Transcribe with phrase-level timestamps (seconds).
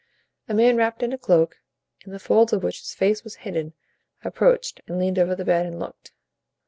[0.49, 1.59] A man wrapped in a cloak,
[2.07, 3.73] in the folds of which his face was hidden,
[4.23, 6.11] approached and leaned over the bed and looked.